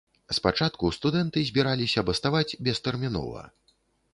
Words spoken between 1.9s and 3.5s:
баставаць бестэрмінова.